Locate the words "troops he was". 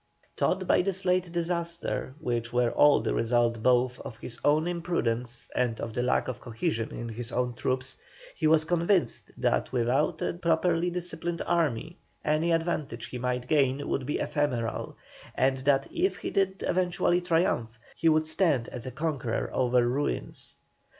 7.55-8.63